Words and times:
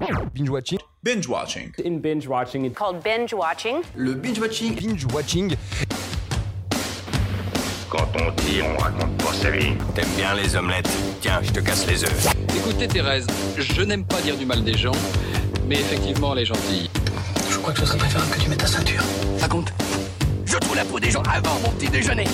Binge 0.00 0.48
watching. 0.48 0.78
Binge 1.02 1.28
watching. 1.28 1.72
In 1.84 1.98
binge 2.00 2.26
watching, 2.26 2.64
it's 2.64 2.74
called 2.74 3.02
binge 3.04 3.34
watching. 3.34 3.82
Le 3.96 4.14
binge 4.14 4.40
watching. 4.40 4.74
Binge 4.74 5.04
watching. 5.12 5.54
Quand 7.90 8.08
on 8.16 8.30
dit, 8.42 8.62
on 8.62 8.76
raconte 8.78 9.16
pas 9.18 9.32
sa 9.34 9.50
vie. 9.50 9.74
T'aimes 9.94 10.08
bien 10.16 10.34
les 10.34 10.56
omelettes? 10.56 10.88
Tiens, 11.20 11.40
je 11.42 11.50
te 11.50 11.60
casse 11.60 11.86
les 11.86 12.02
œufs. 12.04 12.28
Écoutez 12.56 12.88
Thérèse, 12.88 13.26
je 13.58 13.82
n'aime 13.82 14.06
pas 14.06 14.22
dire 14.22 14.38
du 14.38 14.46
mal 14.46 14.64
des 14.64 14.76
gens, 14.76 14.96
mais 15.66 15.74
effectivement 15.74 16.32
elle 16.32 16.40
est 16.40 16.46
gentille. 16.46 16.88
Je 17.50 17.58
crois 17.58 17.74
que 17.74 17.80
ce 17.80 17.86
serait 17.86 17.98
préférable 17.98 18.30
que 18.32 18.40
tu 18.40 18.48
mettes 18.48 18.60
ta 18.60 18.66
ceinture. 18.66 19.02
Raconte. 19.38 19.72
Je 20.46 20.56
trouve 20.56 20.76
la 20.76 20.84
peau 20.84 20.98
des 20.98 21.10
gens 21.10 21.22
avant 21.24 21.60
mon 21.60 21.70
petit 21.72 21.90
déjeuner. 21.90 22.24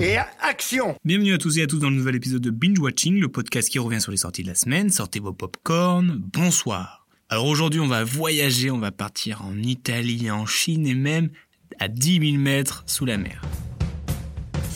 Et 0.00 0.16
action 0.40 0.96
Bienvenue 1.04 1.34
à 1.34 1.38
tous 1.38 1.58
et 1.58 1.62
à 1.62 1.66
tous 1.66 1.78
dans 1.78 1.90
le 1.90 1.96
nouvel 1.96 2.16
épisode 2.16 2.40
de 2.40 2.50
Binge 2.50 2.78
Watching, 2.78 3.20
le 3.20 3.28
podcast 3.28 3.68
qui 3.68 3.78
revient 3.78 4.00
sur 4.00 4.10
les 4.10 4.16
sorties 4.16 4.42
de 4.42 4.48
la 4.48 4.54
semaine. 4.54 4.88
Sortez 4.88 5.20
vos 5.20 5.34
popcorn, 5.34 6.18
bonsoir. 6.32 6.99
Alors 7.32 7.46
aujourd'hui 7.46 7.78
on 7.78 7.86
va 7.86 8.02
voyager, 8.02 8.72
on 8.72 8.80
va 8.80 8.90
partir 8.90 9.42
en 9.44 9.56
Italie, 9.56 10.32
en 10.32 10.46
Chine 10.46 10.84
et 10.84 10.94
même 10.94 11.30
à 11.78 11.86
10 11.86 12.32
000 12.32 12.42
mètres 12.42 12.82
sous 12.86 13.04
la 13.04 13.18
mer. 13.18 13.42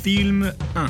Film 0.04 0.54
1 0.76 0.86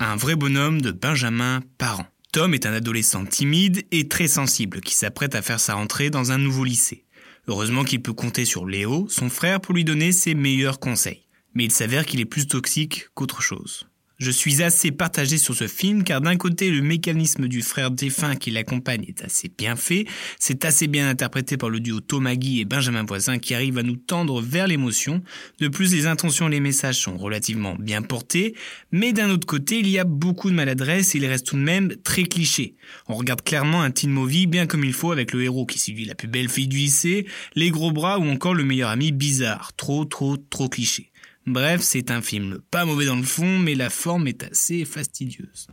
Un 0.00 0.16
vrai 0.16 0.36
bonhomme 0.36 0.82
de 0.82 0.90
Benjamin 0.90 1.62
Parent. 1.78 2.04
Tom 2.32 2.52
est 2.52 2.66
un 2.66 2.74
adolescent 2.74 3.24
timide 3.24 3.84
et 3.90 4.06
très 4.06 4.28
sensible 4.28 4.82
qui 4.82 4.94
s'apprête 4.94 5.34
à 5.34 5.40
faire 5.40 5.60
sa 5.60 5.74
rentrée 5.74 6.10
dans 6.10 6.30
un 6.30 6.38
nouveau 6.38 6.64
lycée. 6.64 7.06
Heureusement 7.48 7.84
qu'il 7.84 8.02
peut 8.02 8.12
compter 8.12 8.44
sur 8.44 8.66
Léo, 8.66 9.06
son 9.08 9.30
frère, 9.30 9.62
pour 9.62 9.74
lui 9.74 9.84
donner 9.84 10.12
ses 10.12 10.34
meilleurs 10.34 10.78
conseils. 10.78 11.22
Mais 11.54 11.64
il 11.64 11.72
s'avère 11.72 12.04
qu'il 12.04 12.20
est 12.20 12.26
plus 12.26 12.46
toxique 12.46 13.06
qu'autre 13.14 13.40
chose. 13.40 13.86
Je 14.18 14.30
suis 14.30 14.62
assez 14.62 14.92
partagé 14.92 15.38
sur 15.38 15.54
ce 15.54 15.66
film 15.66 16.04
car 16.04 16.20
d'un 16.20 16.36
côté 16.36 16.70
le 16.70 16.82
mécanisme 16.82 17.48
du 17.48 17.62
frère 17.62 17.90
défunt 17.90 18.36
qui 18.36 18.50
l'accompagne 18.50 19.04
est 19.08 19.24
assez 19.24 19.50
bien 19.56 19.74
fait, 19.74 20.06
c'est 20.38 20.64
assez 20.64 20.86
bien 20.86 21.08
interprété 21.08 21.56
par 21.56 21.70
le 21.70 21.80
duo 21.80 22.00
Thomas 22.00 22.36
Guy 22.36 22.60
et 22.60 22.64
Benjamin 22.64 23.04
Voisin 23.04 23.38
qui 23.38 23.54
arrivent 23.54 23.78
à 23.78 23.82
nous 23.82 23.96
tendre 23.96 24.40
vers 24.40 24.66
l'émotion. 24.66 25.22
De 25.58 25.68
plus 25.68 25.92
les 25.92 26.06
intentions 26.06 26.48
et 26.48 26.52
les 26.52 26.60
messages 26.60 27.00
sont 27.00 27.16
relativement 27.16 27.74
bien 27.74 28.02
portés, 28.02 28.54
mais 28.92 29.12
d'un 29.12 29.30
autre 29.30 29.46
côté 29.46 29.80
il 29.80 29.88
y 29.88 29.98
a 29.98 30.04
beaucoup 30.04 30.50
de 30.50 30.54
maladresse 30.54 31.14
et 31.14 31.18
il 31.18 31.26
reste 31.26 31.46
tout 31.46 31.56
de 31.56 31.62
même 31.62 31.96
très 32.04 32.24
cliché. 32.24 32.76
On 33.08 33.14
regarde 33.14 33.42
clairement 33.42 33.82
un 33.82 33.90
teen 33.90 34.10
movie 34.10 34.46
bien 34.46 34.66
comme 34.66 34.84
il 34.84 34.92
faut 34.92 35.10
avec 35.10 35.32
le 35.32 35.42
héros 35.42 35.66
qui 35.66 35.78
séduit 35.78 36.04
la 36.04 36.14
plus 36.14 36.28
belle 36.28 36.48
fille 36.48 36.68
du 36.68 36.76
lycée, 36.76 37.26
les 37.56 37.70
gros 37.70 37.90
bras 37.90 38.18
ou 38.18 38.24
encore 38.28 38.54
le 38.54 38.64
meilleur 38.64 38.90
ami 38.90 39.10
bizarre, 39.10 39.72
trop 39.76 40.04
trop 40.04 40.36
trop 40.36 40.68
cliché. 40.68 41.12
Bref, 41.46 41.80
c'est 41.82 42.10
un 42.10 42.22
film 42.22 42.60
pas 42.70 42.84
mauvais 42.84 43.06
dans 43.06 43.16
le 43.16 43.24
fond, 43.24 43.58
mais 43.58 43.74
la 43.74 43.90
forme 43.90 44.28
est 44.28 44.44
assez 44.44 44.84
fastidieuse. 44.84 45.66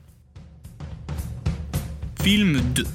Film 2.22 2.60
2 2.74 2.86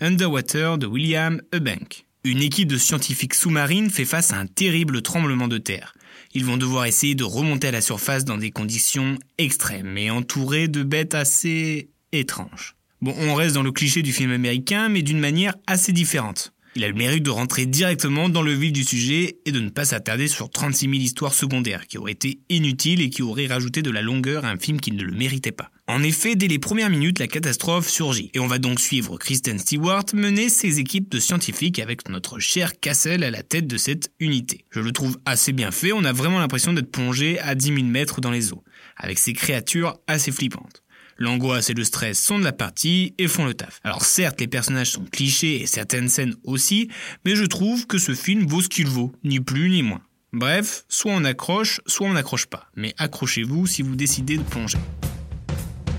Underwater 0.00 0.78
de 0.78 0.86
William 0.86 1.40
Eubank. 1.54 2.06
Une 2.24 2.42
équipe 2.42 2.68
de 2.68 2.76
scientifiques 2.76 3.34
sous-marines 3.34 3.88
fait 3.88 4.04
face 4.04 4.32
à 4.32 4.38
un 4.38 4.46
terrible 4.46 5.00
tremblement 5.00 5.46
de 5.46 5.58
terre. 5.58 5.94
Ils 6.34 6.44
vont 6.44 6.56
devoir 6.56 6.86
essayer 6.86 7.14
de 7.14 7.22
remonter 7.24 7.68
à 7.68 7.70
la 7.70 7.80
surface 7.80 8.24
dans 8.24 8.36
des 8.36 8.50
conditions 8.50 9.16
extrêmes 9.38 9.96
et 9.96 10.10
entourés 10.10 10.66
de 10.66 10.82
bêtes 10.82 11.14
assez 11.14 11.90
étranges. 12.10 12.74
Bon, 13.00 13.14
on 13.16 13.34
reste 13.34 13.54
dans 13.54 13.62
le 13.62 13.70
cliché 13.70 14.02
du 14.02 14.12
film 14.12 14.32
américain, 14.32 14.88
mais 14.88 15.02
d'une 15.02 15.20
manière 15.20 15.54
assez 15.66 15.92
différente. 15.92 16.52
Il 16.76 16.84
a 16.84 16.88
le 16.88 16.94
mérite 16.94 17.22
de 17.22 17.30
rentrer 17.30 17.64
directement 17.64 18.28
dans 18.28 18.42
le 18.42 18.52
vif 18.52 18.70
du 18.70 18.84
sujet 18.84 19.38
et 19.46 19.50
de 19.50 19.60
ne 19.60 19.70
pas 19.70 19.86
s'attarder 19.86 20.28
sur 20.28 20.50
36 20.50 20.90
000 20.90 20.92
histoires 20.96 21.32
secondaires 21.32 21.86
qui 21.86 21.96
auraient 21.96 22.12
été 22.12 22.40
inutiles 22.50 23.00
et 23.00 23.08
qui 23.08 23.22
auraient 23.22 23.46
rajouté 23.46 23.80
de 23.80 23.90
la 23.90 24.02
longueur 24.02 24.44
à 24.44 24.50
un 24.50 24.58
film 24.58 24.78
qui 24.78 24.92
ne 24.92 25.02
le 25.02 25.12
méritait 25.12 25.52
pas. 25.52 25.70
En 25.86 26.02
effet, 26.02 26.34
dès 26.34 26.48
les 26.48 26.58
premières 26.58 26.90
minutes, 26.90 27.18
la 27.18 27.28
catastrophe 27.28 27.88
surgit 27.88 28.30
et 28.34 28.40
on 28.40 28.46
va 28.46 28.58
donc 28.58 28.78
suivre 28.78 29.16
Kristen 29.16 29.58
Stewart 29.58 30.04
mener 30.12 30.50
ses 30.50 30.78
équipes 30.78 31.10
de 31.10 31.18
scientifiques 31.18 31.78
avec 31.78 32.10
notre 32.10 32.40
cher 32.40 32.78
Cassel 32.78 33.24
à 33.24 33.30
la 33.30 33.42
tête 33.42 33.66
de 33.66 33.78
cette 33.78 34.12
unité. 34.20 34.66
Je 34.70 34.80
le 34.80 34.92
trouve 34.92 35.18
assez 35.24 35.52
bien 35.52 35.70
fait, 35.70 35.92
on 35.92 36.04
a 36.04 36.12
vraiment 36.12 36.40
l'impression 36.40 36.74
d'être 36.74 36.92
plongé 36.92 37.38
à 37.38 37.54
10 37.54 37.68
000 37.68 37.86
mètres 37.86 38.20
dans 38.20 38.30
les 38.30 38.52
eaux, 38.52 38.62
avec 38.98 39.18
ces 39.18 39.32
créatures 39.32 39.96
assez 40.08 40.30
flippantes. 40.30 40.82
L'angoisse 41.18 41.70
et 41.70 41.74
le 41.74 41.84
stress 41.84 42.22
sont 42.22 42.38
de 42.38 42.44
la 42.44 42.52
partie 42.52 43.14
et 43.16 43.26
font 43.26 43.46
le 43.46 43.54
taf. 43.54 43.80
Alors 43.84 44.04
certes, 44.04 44.40
les 44.40 44.46
personnages 44.46 44.90
sont 44.90 45.04
clichés 45.04 45.62
et 45.62 45.66
certaines 45.66 46.08
scènes 46.08 46.34
aussi, 46.44 46.90
mais 47.24 47.34
je 47.34 47.44
trouve 47.44 47.86
que 47.86 47.98
ce 47.98 48.14
film 48.14 48.46
vaut 48.46 48.60
ce 48.60 48.68
qu'il 48.68 48.86
vaut, 48.86 49.12
ni 49.24 49.40
plus 49.40 49.70
ni 49.70 49.82
moins. 49.82 50.02
Bref, 50.32 50.84
soit 50.88 51.12
on 51.12 51.24
accroche, 51.24 51.80
soit 51.86 52.06
on 52.06 52.12
n'accroche 52.12 52.46
pas. 52.46 52.68
Mais 52.76 52.94
accrochez-vous 52.98 53.66
si 53.66 53.80
vous 53.80 53.96
décidez 53.96 54.36
de 54.36 54.42
plonger. 54.42 54.78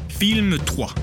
Film 0.09 0.57
3 0.63 0.94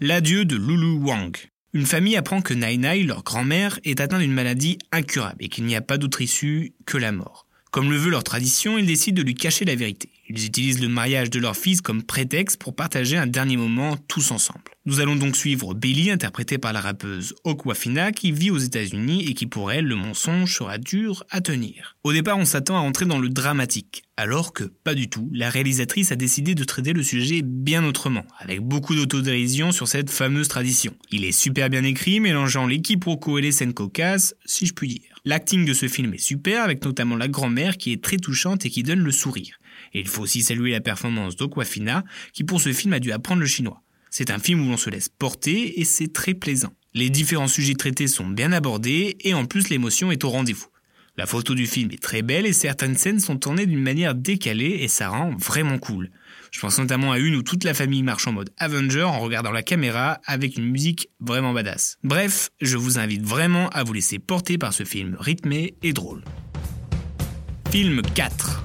L'adieu 0.00 0.44
de 0.44 0.56
Lulu 0.56 0.92
Wang. 0.92 1.36
Une 1.74 1.86
famille 1.86 2.16
apprend 2.16 2.40
que 2.40 2.54
Nai 2.54 2.76
Nai, 2.76 3.02
leur 3.02 3.22
grand-mère, 3.22 3.78
est 3.84 4.00
atteinte 4.00 4.20
d'une 4.20 4.32
maladie 4.32 4.78
incurable 4.92 5.36
et 5.40 5.48
qu'il 5.48 5.64
n'y 5.64 5.76
a 5.76 5.80
pas 5.80 5.98
d'autre 5.98 6.22
issue 6.22 6.74
que 6.86 6.96
la 6.96 7.12
mort. 7.12 7.46
Comme 7.70 7.90
le 7.90 7.96
veut 7.96 8.10
leur 8.10 8.24
tradition, 8.24 8.78
ils 8.78 8.86
décident 8.86 9.20
de 9.20 9.26
lui 9.26 9.34
cacher 9.34 9.64
la 9.64 9.74
vérité. 9.74 10.11
Ils 10.34 10.46
utilisent 10.46 10.80
le 10.80 10.88
mariage 10.88 11.28
de 11.28 11.38
leur 11.38 11.54
fils 11.54 11.82
comme 11.82 12.02
prétexte 12.02 12.58
pour 12.58 12.74
partager 12.74 13.18
un 13.18 13.26
dernier 13.26 13.58
moment 13.58 13.98
tous 14.08 14.30
ensemble. 14.30 14.62
Nous 14.86 14.98
allons 14.98 15.14
donc 15.14 15.36
suivre 15.36 15.74
Billy, 15.74 16.10
interprétée 16.10 16.56
par 16.56 16.72
la 16.72 16.80
rappeuse 16.80 17.34
Okwafina, 17.44 18.12
qui 18.12 18.32
vit 18.32 18.50
aux 18.50 18.56
États-Unis 18.56 19.28
et 19.28 19.34
qui 19.34 19.44
pour 19.44 19.70
elle, 19.70 19.84
le 19.84 19.94
mensonge 19.94 20.56
sera 20.56 20.78
dur 20.78 21.24
à 21.28 21.42
tenir. 21.42 21.98
Au 22.02 22.14
départ, 22.14 22.38
on 22.38 22.46
s'attend 22.46 22.78
à 22.78 22.80
entrer 22.80 23.04
dans 23.04 23.18
le 23.18 23.28
dramatique, 23.28 24.04
alors 24.16 24.54
que 24.54 24.64
pas 24.64 24.94
du 24.94 25.10
tout. 25.10 25.28
La 25.34 25.50
réalisatrice 25.50 26.12
a 26.12 26.16
décidé 26.16 26.54
de 26.54 26.64
traiter 26.64 26.94
le 26.94 27.02
sujet 27.02 27.42
bien 27.44 27.84
autrement, 27.84 28.24
avec 28.38 28.60
beaucoup 28.60 28.94
d'autodérision 28.94 29.70
sur 29.70 29.86
cette 29.86 30.08
fameuse 30.08 30.48
tradition. 30.48 30.94
Il 31.10 31.26
est 31.26 31.32
super 31.32 31.68
bien 31.68 31.84
écrit, 31.84 32.20
mélangeant 32.20 32.66
les 32.66 32.80
quiproquos 32.80 33.36
et 33.36 33.42
les 33.42 33.52
scènes 33.52 33.74
cocasses, 33.74 34.34
si 34.46 34.64
je 34.64 34.72
puis 34.72 34.88
dire. 34.88 35.20
L'acting 35.26 35.66
de 35.66 35.74
ce 35.74 35.88
film 35.88 36.14
est 36.14 36.18
super, 36.18 36.64
avec 36.64 36.82
notamment 36.86 37.16
la 37.16 37.28
grand-mère 37.28 37.76
qui 37.76 37.92
est 37.92 38.02
très 38.02 38.16
touchante 38.16 38.64
et 38.64 38.70
qui 38.70 38.82
donne 38.82 39.00
le 39.00 39.12
sourire. 39.12 39.58
Et 39.92 40.00
il 40.00 40.08
faut 40.08 40.22
aussi 40.22 40.42
saluer 40.42 40.72
la 40.72 40.80
performance 40.80 41.36
d'Okwafina, 41.36 42.04
qui 42.32 42.44
pour 42.44 42.60
ce 42.60 42.72
film 42.72 42.92
a 42.92 43.00
dû 43.00 43.12
apprendre 43.12 43.40
le 43.40 43.46
chinois. 43.46 43.82
C'est 44.10 44.30
un 44.30 44.38
film 44.38 44.60
où 44.60 44.70
l'on 44.70 44.76
se 44.76 44.90
laisse 44.90 45.08
porter 45.08 45.80
et 45.80 45.84
c'est 45.84 46.12
très 46.12 46.34
plaisant. 46.34 46.72
Les 46.94 47.08
différents 47.08 47.48
sujets 47.48 47.74
traités 47.74 48.06
sont 48.06 48.26
bien 48.26 48.52
abordés 48.52 49.16
et 49.20 49.32
en 49.32 49.46
plus 49.46 49.70
l'émotion 49.70 50.12
est 50.12 50.24
au 50.24 50.28
rendez-vous. 50.28 50.66
La 51.16 51.26
photo 51.26 51.54
du 51.54 51.66
film 51.66 51.90
est 51.90 52.02
très 52.02 52.22
belle 52.22 52.46
et 52.46 52.54
certaines 52.54 52.96
scènes 52.96 53.20
sont 53.20 53.36
tournées 53.36 53.66
d'une 53.66 53.82
manière 53.82 54.14
décalée 54.14 54.78
et 54.80 54.88
ça 54.88 55.08
rend 55.08 55.34
vraiment 55.36 55.78
cool. 55.78 56.10
Je 56.50 56.60
pense 56.60 56.78
notamment 56.78 57.12
à 57.12 57.18
une 57.18 57.34
où 57.34 57.42
toute 57.42 57.64
la 57.64 57.74
famille 57.74 58.02
marche 58.02 58.26
en 58.26 58.32
mode 58.32 58.50
Avenger 58.58 59.02
en 59.02 59.20
regardant 59.20 59.50
la 59.50 59.62
caméra 59.62 60.20
avec 60.26 60.56
une 60.56 60.70
musique 60.70 61.08
vraiment 61.20 61.52
badass. 61.52 61.98
Bref, 62.02 62.50
je 62.60 62.76
vous 62.76 62.98
invite 62.98 63.22
vraiment 63.22 63.68
à 63.70 63.84
vous 63.84 63.92
laisser 63.92 64.18
porter 64.18 64.56
par 64.56 64.72
ce 64.72 64.84
film 64.84 65.16
rythmé 65.18 65.74
et 65.82 65.92
drôle. 65.92 66.22
Film 67.70 68.02
4 68.14 68.61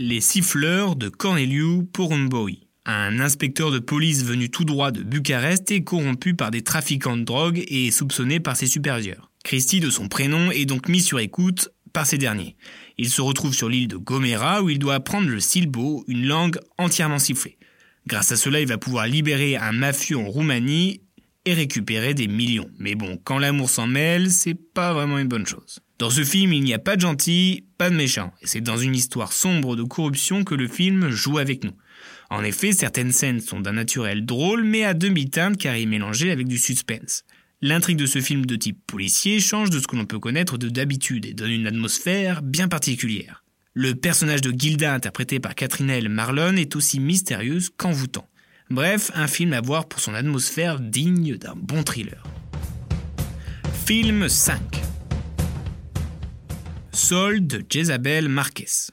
Les 0.00 0.20
siffleurs 0.20 0.94
de 0.94 1.08
Corneliu 1.08 1.84
Porumboy. 1.92 2.68
Un 2.86 3.18
inspecteur 3.18 3.72
de 3.72 3.80
police 3.80 4.22
venu 4.22 4.48
tout 4.48 4.62
droit 4.64 4.92
de 4.92 5.02
Bucarest 5.02 5.68
est 5.72 5.82
corrompu 5.82 6.34
par 6.34 6.52
des 6.52 6.62
trafiquants 6.62 7.16
de 7.16 7.24
drogue 7.24 7.64
et 7.66 7.90
soupçonné 7.90 8.38
par 8.38 8.56
ses 8.56 8.68
supérieurs. 8.68 9.32
Christy, 9.42 9.80
de 9.80 9.90
son 9.90 10.06
prénom, 10.06 10.52
est 10.52 10.66
donc 10.66 10.88
mis 10.88 11.00
sur 11.00 11.18
écoute 11.18 11.70
par 11.92 12.06
ces 12.06 12.16
derniers. 12.16 12.54
Il 12.96 13.08
se 13.08 13.20
retrouve 13.20 13.52
sur 13.52 13.68
l'île 13.68 13.88
de 13.88 13.96
Gomera 13.96 14.62
où 14.62 14.70
il 14.70 14.78
doit 14.78 14.94
apprendre 14.94 15.28
le 15.28 15.40
silbo, 15.40 16.04
une 16.06 16.28
langue 16.28 16.60
entièrement 16.78 17.18
sifflée. 17.18 17.58
Grâce 18.06 18.30
à 18.30 18.36
cela, 18.36 18.60
il 18.60 18.68
va 18.68 18.78
pouvoir 18.78 19.08
libérer 19.08 19.56
un 19.56 19.72
mafieux 19.72 20.18
en 20.18 20.28
Roumanie 20.28 21.00
et 21.44 21.54
récupérer 21.54 22.14
des 22.14 22.28
millions. 22.28 22.70
Mais 22.78 22.94
bon, 22.94 23.18
quand 23.22 23.38
l'amour 23.38 23.70
s'en 23.70 23.86
mêle, 23.86 24.30
c'est 24.30 24.54
pas 24.54 24.92
vraiment 24.92 25.18
une 25.18 25.28
bonne 25.28 25.46
chose. 25.46 25.80
Dans 25.98 26.10
ce 26.10 26.22
film, 26.22 26.52
il 26.52 26.62
n'y 26.62 26.74
a 26.74 26.78
pas 26.78 26.96
de 26.96 27.00
gentil, 27.00 27.64
pas 27.76 27.90
de 27.90 27.96
méchant, 27.96 28.32
et 28.40 28.46
c'est 28.46 28.60
dans 28.60 28.76
une 28.76 28.94
histoire 28.94 29.32
sombre 29.32 29.74
de 29.74 29.82
corruption 29.82 30.44
que 30.44 30.54
le 30.54 30.68
film 30.68 31.10
joue 31.10 31.38
avec 31.38 31.64
nous. 31.64 31.72
En 32.30 32.44
effet, 32.44 32.72
certaines 32.72 33.12
scènes 33.12 33.40
sont 33.40 33.60
d'un 33.60 33.72
naturel 33.72 34.24
drôle, 34.24 34.62
mais 34.62 34.84
à 34.84 34.94
demi-teinte 34.94 35.56
car 35.56 35.76
il 35.76 35.82
est 35.82 35.86
mélangé 35.86 36.30
avec 36.30 36.46
du 36.46 36.58
suspense. 36.58 37.24
L'intrigue 37.60 37.96
de 37.96 38.06
ce 38.06 38.20
film 38.20 38.46
de 38.46 38.54
type 38.54 38.78
policier 38.86 39.40
change 39.40 39.70
de 39.70 39.80
ce 39.80 39.88
que 39.88 39.96
l'on 39.96 40.06
peut 40.06 40.20
connaître 40.20 40.58
de 40.58 40.68
d'habitude 40.68 41.26
et 41.26 41.34
donne 41.34 41.50
une 41.50 41.66
atmosphère 41.66 42.42
bien 42.42 42.68
particulière. 42.68 43.42
Le 43.74 43.94
personnage 43.94 44.40
de 44.40 44.52
Gilda, 44.56 44.94
interprété 44.94 45.40
par 45.40 45.54
Catherine 45.54 46.08
Marlon, 46.08 46.56
est 46.56 46.76
aussi 46.76 47.00
mystérieuse 47.00 47.70
qu'envoûtant. 47.76 48.28
Bref, 48.70 49.10
un 49.14 49.26
film 49.26 49.54
à 49.54 49.62
voir 49.62 49.88
pour 49.88 49.98
son 49.98 50.12
atmosphère 50.12 50.78
digne 50.78 51.38
d'un 51.38 51.54
bon 51.56 51.82
thriller. 51.82 52.22
Film 53.86 54.28
5 54.28 54.60
Sol 56.92 57.46
de 57.46 57.64
Jezabel 57.66 58.28
Marquez. 58.28 58.90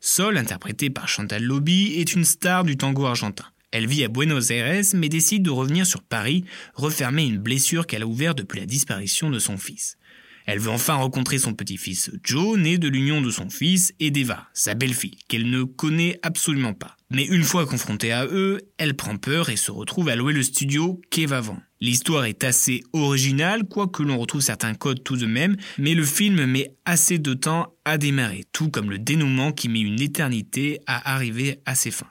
Sol, 0.00 0.38
interprétée 0.38 0.88
par 0.88 1.08
Chantal 1.08 1.42
Lobby, 1.42 1.96
est 1.96 2.14
une 2.14 2.24
star 2.24 2.64
du 2.64 2.78
tango 2.78 3.04
argentin. 3.04 3.44
Elle 3.70 3.86
vit 3.86 4.02
à 4.02 4.08
Buenos 4.08 4.50
Aires 4.50 4.82
mais 4.94 5.10
décide 5.10 5.42
de 5.42 5.50
revenir 5.50 5.84
sur 5.86 6.02
Paris, 6.02 6.44
refermer 6.72 7.26
une 7.26 7.38
blessure 7.38 7.86
qu'elle 7.86 8.04
a 8.04 8.06
ouverte 8.06 8.38
depuis 8.38 8.60
la 8.60 8.66
disparition 8.66 9.28
de 9.28 9.38
son 9.38 9.58
fils. 9.58 9.98
Elle 10.46 10.60
veut 10.60 10.70
enfin 10.70 10.94
rencontrer 10.94 11.36
son 11.38 11.52
petit-fils 11.52 12.10
Joe, 12.24 12.58
né 12.58 12.78
de 12.78 12.88
l'union 12.88 13.20
de 13.20 13.30
son 13.30 13.50
fils 13.50 13.92
et 14.00 14.10
d'Eva, 14.10 14.48
sa 14.54 14.72
belle-fille, 14.72 15.18
qu'elle 15.28 15.50
ne 15.50 15.64
connaît 15.64 16.18
absolument 16.22 16.72
pas. 16.72 16.97
Mais 17.10 17.24
une 17.24 17.42
fois 17.42 17.64
confrontée 17.64 18.12
à 18.12 18.26
eux, 18.26 18.60
elle 18.76 18.94
prend 18.94 19.16
peur 19.16 19.48
et 19.48 19.56
se 19.56 19.70
retrouve 19.70 20.10
à 20.10 20.16
louer 20.16 20.34
le 20.34 20.42
studio 20.42 21.00
Vent. 21.16 21.58
L'histoire 21.80 22.26
est 22.26 22.44
assez 22.44 22.82
originale, 22.92 23.64
quoique 23.64 24.02
l'on 24.02 24.18
retrouve 24.18 24.42
certains 24.42 24.74
codes 24.74 25.02
tout 25.02 25.16
de 25.16 25.24
même, 25.24 25.56
mais 25.78 25.94
le 25.94 26.04
film 26.04 26.44
met 26.44 26.74
assez 26.84 27.18
de 27.18 27.32
temps 27.32 27.72
à 27.86 27.96
démarrer, 27.96 28.44
tout 28.52 28.68
comme 28.68 28.90
le 28.90 28.98
dénouement 28.98 29.52
qui 29.52 29.70
met 29.70 29.80
une 29.80 30.02
éternité 30.02 30.80
à 30.86 31.14
arriver 31.14 31.60
à 31.64 31.74
ses 31.74 31.90
fins. 31.90 32.10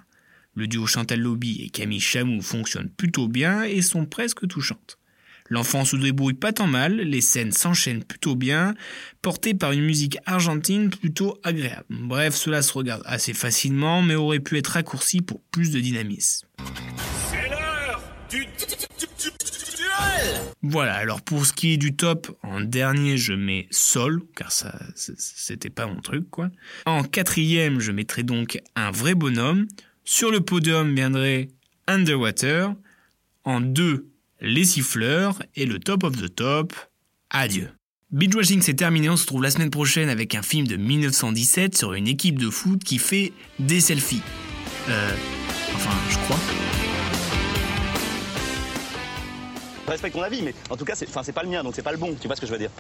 Le 0.56 0.68
duo 0.68 0.88
Chantal 0.88 1.20
Lobby 1.20 1.62
et 1.62 1.70
Camille 1.70 2.00
Chamou 2.00 2.42
fonctionnent 2.42 2.90
plutôt 2.90 3.28
bien 3.28 3.64
et 3.64 3.84
sont 3.84 4.08
presque 4.08 4.48
touchantes. 4.48 4.97
L'enfant 5.50 5.86
se 5.86 5.96
débrouille 5.96 6.34
pas 6.34 6.54
tant 6.54 6.68
mal, 6.68 6.96
les 6.96 7.22
scènes 7.22 7.52
s'enchaînent 7.52 8.04
plutôt 8.04 8.36
bien, 8.36 8.74
portées 9.22 9.54
par 9.54 9.72
une 9.72 9.84
musique 9.84 10.18
argentine 10.26 10.90
plutôt 10.90 11.40
agréable. 11.44 11.86
Bref, 11.90 12.36
cela 12.36 12.62
se 12.62 12.74
regarde 12.74 13.04
assez 13.06 13.34
facilement, 13.34 14.02
mais 14.02 14.16
aurait 14.16 14.40
pu 14.40 14.58
être 14.58 14.68
raccourci 14.68 15.22
pour 15.22 15.42
plus 15.52 15.72
de 15.72 15.80
dynamisme. 15.80 16.48
C'est 17.32 17.50
l'heure 17.50 18.02
du 18.30 18.46
voilà, 20.64 20.96
alors 20.96 21.22
pour 21.22 21.46
ce 21.46 21.54
qui 21.54 21.74
est 21.74 21.78
du 21.78 21.96
top, 21.96 22.36
en 22.44 22.62
dernier 22.62 23.16
je 23.18 23.34
mets 23.34 23.68
Sol, 23.72 24.22
car 24.36 24.52
ça 24.52 24.78
c'était 24.96 25.70
pas 25.70 25.86
mon 25.86 26.02
truc 26.02 26.30
quoi. 26.30 26.50
En 26.86 27.04
quatrième 27.04 27.80
je 27.80 27.92
mettrai 27.92 28.24
donc 28.24 28.60
un 28.76 28.92
vrai 28.92 29.14
bonhomme. 29.14 29.68
Sur 30.04 30.32
le 30.32 30.42
podium 30.42 30.94
viendrait 30.96 31.50
Underwater. 31.88 32.74
En 33.44 33.62
deux, 33.62 34.10
les 34.40 34.66
siffleurs 34.66 35.42
et 35.56 35.66
le 35.66 35.80
top 35.80 36.04
of 36.04 36.18
the 36.18 36.34
top, 36.34 36.74
adieu. 37.30 37.70
Beachwashing 38.12 38.62
c'est 38.62 38.76
terminé, 38.76 39.10
on 39.10 39.18
se 39.18 39.24
retrouve 39.24 39.44
la 39.44 39.52
semaine 39.52 39.70
prochaine 39.70 40.10
avec 40.10 40.34
un 40.36 40.42
film 40.42 40.68
de 40.68 40.78
1917 40.78 41.78
sur 41.78 41.94
une 41.94 42.08
équipe 42.08 42.40
de 42.40 42.50
foot 42.50 42.84
qui 42.84 43.00
fait 43.00 43.34
des 43.60 43.82
selfies. 43.82 44.22
Euh, 44.90 45.12
enfin, 45.76 45.96
je 46.10 46.18
crois. 46.20 46.40
Je 49.86 49.92
respecte 49.92 50.18
avis, 50.18 50.42
mais 50.42 50.54
en 50.70 50.78
tout 50.78 50.86
cas, 50.86 50.96
c'est 50.96 51.34
pas 51.34 51.44
le 51.44 51.50
mien, 51.50 51.64
donc 51.64 51.74
c'est 51.76 51.82
pas 51.82 51.92
le 51.92 51.98
bon, 51.98 52.16
tu 52.20 52.28
vois 52.28 52.36
ce 52.36 52.42
que 52.42 52.48
je 52.48 52.52
veux 52.52 52.60
dire? 52.60 52.72